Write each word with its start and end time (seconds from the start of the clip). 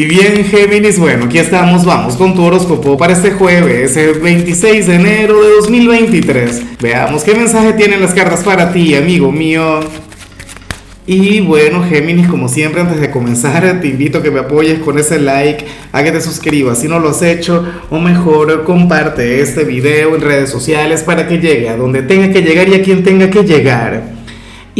Y 0.00 0.04
bien, 0.04 0.44
Géminis, 0.44 0.96
bueno, 0.96 1.24
aquí 1.24 1.38
estamos, 1.38 1.84
vamos 1.84 2.14
con 2.14 2.32
tu 2.32 2.44
horóscopo 2.44 2.96
para 2.96 3.14
este 3.14 3.32
jueves, 3.32 3.96
el 3.96 4.20
26 4.20 4.86
de 4.86 4.94
enero 4.94 5.42
de 5.42 5.56
2023. 5.56 6.62
Veamos 6.80 7.24
qué 7.24 7.34
mensaje 7.34 7.72
tienen 7.72 8.00
las 8.00 8.14
cartas 8.14 8.44
para 8.44 8.72
ti, 8.72 8.94
amigo 8.94 9.32
mío. 9.32 9.80
Y 11.04 11.40
bueno, 11.40 11.82
Géminis, 11.82 12.28
como 12.28 12.48
siempre, 12.48 12.80
antes 12.80 13.00
de 13.00 13.10
comenzar, 13.10 13.80
te 13.80 13.88
invito 13.88 14.18
a 14.18 14.22
que 14.22 14.30
me 14.30 14.38
apoyes 14.38 14.78
con 14.78 15.00
ese 15.00 15.18
like, 15.18 15.64
a 15.90 16.04
que 16.04 16.12
te 16.12 16.20
suscribas 16.20 16.78
si 16.78 16.86
no 16.86 17.00
lo 17.00 17.08
has 17.08 17.22
hecho, 17.22 17.66
o 17.90 17.98
mejor, 17.98 18.62
comparte 18.62 19.40
este 19.40 19.64
video 19.64 20.14
en 20.14 20.20
redes 20.20 20.48
sociales 20.48 21.02
para 21.02 21.26
que 21.26 21.38
llegue 21.38 21.70
a 21.70 21.76
donde 21.76 22.02
tenga 22.02 22.32
que 22.32 22.42
llegar 22.42 22.68
y 22.68 22.74
a 22.74 22.82
quien 22.84 23.02
tenga 23.02 23.30
que 23.30 23.42
llegar. 23.42 24.17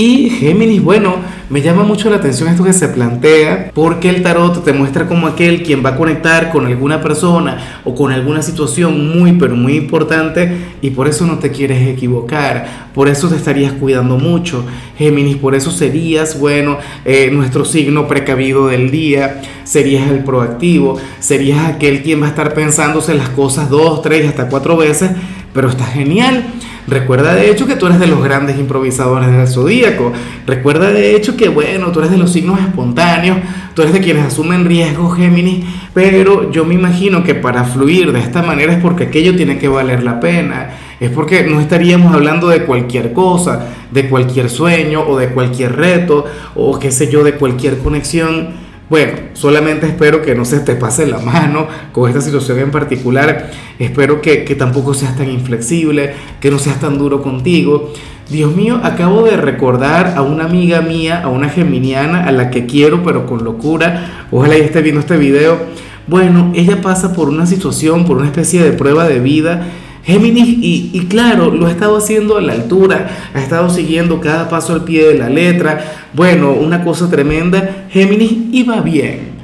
Y 0.00 0.30
Géminis, 0.30 0.80
bueno, 0.80 1.16
me 1.50 1.60
llama 1.60 1.82
mucho 1.82 2.08
la 2.08 2.18
atención 2.18 2.48
esto 2.48 2.62
que 2.62 2.72
se 2.72 2.86
plantea, 2.86 3.72
porque 3.74 4.08
el 4.08 4.22
tarot 4.22 4.62
te 4.62 4.72
muestra 4.72 5.08
como 5.08 5.26
aquel 5.26 5.64
quien 5.64 5.84
va 5.84 5.90
a 5.90 5.96
conectar 5.96 6.52
con 6.52 6.66
alguna 6.66 7.00
persona 7.02 7.80
o 7.82 7.96
con 7.96 8.12
alguna 8.12 8.40
situación 8.42 9.18
muy, 9.18 9.32
pero 9.32 9.56
muy 9.56 9.74
importante, 9.74 10.56
y 10.82 10.90
por 10.90 11.08
eso 11.08 11.26
no 11.26 11.40
te 11.40 11.50
quieres 11.50 11.88
equivocar, 11.88 12.90
por 12.94 13.08
eso 13.08 13.28
te 13.28 13.34
estarías 13.34 13.72
cuidando 13.72 14.18
mucho, 14.18 14.64
Géminis, 14.96 15.36
por 15.36 15.56
eso 15.56 15.72
serías, 15.72 16.38
bueno, 16.38 16.78
eh, 17.04 17.30
nuestro 17.32 17.64
signo 17.64 18.06
precavido 18.06 18.68
del 18.68 18.92
día, 18.92 19.42
serías 19.64 20.08
el 20.12 20.22
proactivo, 20.22 20.96
serías 21.18 21.66
aquel 21.66 22.04
quien 22.04 22.22
va 22.22 22.26
a 22.26 22.28
estar 22.30 22.54
pensándose 22.54 23.14
las 23.14 23.30
cosas 23.30 23.68
dos, 23.68 24.00
tres, 24.02 24.28
hasta 24.28 24.48
cuatro 24.48 24.76
veces, 24.76 25.10
pero 25.52 25.68
está 25.68 25.86
genial 25.86 26.44
Recuerda 26.88 27.34
de 27.34 27.50
hecho 27.50 27.66
que 27.66 27.76
tú 27.76 27.86
eres 27.86 28.00
de 28.00 28.06
los 28.06 28.24
grandes 28.24 28.58
improvisadores 28.58 29.30
del 29.30 29.46
zodíaco. 29.46 30.12
Recuerda 30.46 30.90
de 30.90 31.14
hecho 31.14 31.36
que, 31.36 31.48
bueno, 31.50 31.92
tú 31.92 31.98
eres 31.98 32.10
de 32.10 32.16
los 32.16 32.32
signos 32.32 32.58
espontáneos, 32.60 33.38
tú 33.74 33.82
eres 33.82 33.92
de 33.92 34.00
quienes 34.00 34.24
asumen 34.24 34.64
riesgos, 34.64 35.16
Géminis, 35.16 35.66
pero 35.92 36.50
yo 36.50 36.64
me 36.64 36.74
imagino 36.74 37.22
que 37.22 37.34
para 37.34 37.64
fluir 37.64 38.12
de 38.12 38.20
esta 38.20 38.42
manera 38.42 38.72
es 38.72 38.80
porque 38.80 39.04
aquello 39.04 39.36
tiene 39.36 39.58
que 39.58 39.68
valer 39.68 40.02
la 40.02 40.18
pena. 40.18 40.70
Es 40.98 41.10
porque 41.10 41.44
no 41.44 41.60
estaríamos 41.60 42.14
hablando 42.14 42.48
de 42.48 42.64
cualquier 42.64 43.12
cosa, 43.12 43.68
de 43.90 44.08
cualquier 44.08 44.48
sueño 44.48 45.06
o 45.06 45.18
de 45.18 45.28
cualquier 45.28 45.76
reto 45.76 46.24
o 46.54 46.78
qué 46.78 46.90
sé 46.90 47.10
yo, 47.10 47.22
de 47.22 47.34
cualquier 47.34 47.78
conexión 47.78 48.67
bueno, 48.90 49.12
solamente 49.34 49.86
espero 49.86 50.22
que 50.22 50.34
no 50.34 50.46
se 50.46 50.60
te 50.60 50.74
pase 50.74 51.06
la 51.06 51.18
mano 51.18 51.68
con 51.92 52.08
esta 52.08 52.22
situación 52.22 52.58
en 52.58 52.70
particular. 52.70 53.50
Espero 53.78 54.22
que, 54.22 54.38
tampoco 54.58 54.94
seas 54.94 55.16
tan 55.16 55.30
inflexible, 55.30 56.14
que 56.40 56.50
no 56.50 56.58
seas 56.58 56.80
tan 56.80 56.96
duro 56.96 57.22
contigo. 57.22 57.92
Dios 58.30 58.54
mío, 58.54 58.80
acabo 58.82 59.22
de 59.22 59.36
recordar 59.36 60.14
a 60.16 60.22
una 60.22 60.44
amiga 60.44 60.80
mía, 60.80 61.22
a 61.22 61.28
una 61.28 61.50
geminiana, 61.50 62.24
a 62.24 62.32
la 62.32 62.50
que 62.50 62.64
quiero, 62.64 63.02
pero 63.02 63.26
con 63.26 63.44
locura. 63.44 64.26
Ojalá 64.30 64.54
ella 64.54 64.64
esté 64.64 64.80
viendo 64.80 65.00
este 65.00 65.18
video. 65.18 65.58
Bueno, 66.06 66.52
ella 66.54 66.80
pasa 66.80 67.12
por 67.12 67.28
una 67.28 67.46
situación, 67.46 68.06
por 68.06 68.16
una 68.16 68.26
especie 68.26 68.62
de 68.62 68.72
prueba 68.72 69.06
de 69.06 69.20
vida 69.20 69.66
Géminis, 70.04 70.48
y, 70.48 71.06
claro, 71.08 71.50
lo 71.50 71.66
ha 71.66 71.70
estado 71.70 71.98
haciendo 71.98 72.38
a 72.38 72.40
la 72.40 72.54
altura, 72.54 73.30
ha 73.34 73.40
estado 73.40 73.68
siguiendo 73.68 74.20
cada 74.20 74.48
paso 74.48 74.72
al 74.72 74.84
pie 74.84 75.06
de 75.08 75.18
la 75.18 75.28
letra. 75.28 75.84
Bueno, 76.14 76.52
una 76.52 76.82
cosa 76.82 77.10
tremenda. 77.10 77.86
Géminis 77.90 78.32
iba 78.52 78.80
bien. 78.80 79.38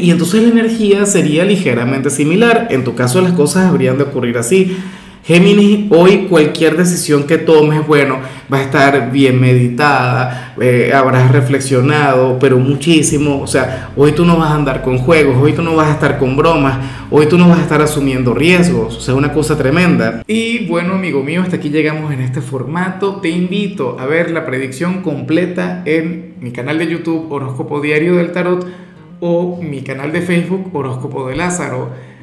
Y 0.00 0.10
entonces 0.10 0.42
la 0.42 0.48
energía 0.48 1.06
sería 1.06 1.44
ligeramente 1.44 2.10
similar. 2.10 2.68
En 2.70 2.82
tu 2.84 2.94
caso 2.94 3.20
las 3.20 3.32
cosas 3.32 3.66
habrían 3.66 3.98
de 3.98 4.04
ocurrir 4.04 4.36
así. 4.38 4.76
Géminis, 5.30 5.86
hoy 5.90 6.26
cualquier 6.28 6.76
decisión 6.76 7.22
que 7.22 7.38
tomes, 7.38 7.86
bueno, 7.86 8.18
va 8.52 8.58
a 8.58 8.62
estar 8.62 9.12
bien 9.12 9.40
meditada, 9.40 10.54
eh, 10.60 10.90
habrás 10.92 11.30
reflexionado, 11.30 12.36
pero 12.40 12.58
muchísimo. 12.58 13.40
O 13.40 13.46
sea, 13.46 13.92
hoy 13.96 14.10
tú 14.10 14.24
no 14.24 14.36
vas 14.36 14.50
a 14.50 14.56
andar 14.56 14.82
con 14.82 14.98
juegos, 14.98 15.36
hoy 15.40 15.52
tú 15.52 15.62
no 15.62 15.76
vas 15.76 15.86
a 15.86 15.92
estar 15.92 16.18
con 16.18 16.36
bromas, 16.36 16.78
hoy 17.12 17.26
tú 17.26 17.38
no 17.38 17.48
vas 17.48 17.60
a 17.60 17.62
estar 17.62 17.80
asumiendo 17.80 18.34
riesgos. 18.34 18.96
O 18.96 19.00
sea, 19.00 19.14
una 19.14 19.32
cosa 19.32 19.56
tremenda. 19.56 20.24
Y 20.26 20.66
bueno, 20.66 20.94
amigo 20.94 21.22
mío, 21.22 21.42
hasta 21.42 21.58
aquí 21.58 21.68
llegamos 21.68 22.12
en 22.12 22.22
este 22.22 22.40
formato. 22.40 23.20
Te 23.20 23.28
invito 23.28 24.00
a 24.00 24.06
ver 24.06 24.32
la 24.32 24.44
predicción 24.44 25.00
completa 25.00 25.82
en 25.84 26.34
mi 26.40 26.50
canal 26.50 26.76
de 26.76 26.88
YouTube 26.88 27.30
Horóscopo 27.30 27.80
Diario 27.80 28.16
del 28.16 28.32
Tarot 28.32 28.66
o 29.20 29.62
mi 29.62 29.82
canal 29.82 30.10
de 30.10 30.22
Facebook 30.22 30.74
Horóscopo 30.74 31.28
de 31.28 31.36
Lázaro. 31.36 32.10